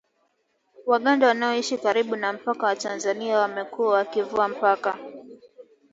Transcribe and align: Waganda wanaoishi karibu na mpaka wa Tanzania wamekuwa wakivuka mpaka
Waganda 0.85 1.27
wanaoishi 1.27 1.77
karibu 1.77 2.15
na 2.15 2.33
mpaka 2.33 2.65
wa 2.65 2.75
Tanzania 2.75 3.39
wamekuwa 3.39 3.93
wakivuka 3.93 4.47
mpaka 4.47 4.99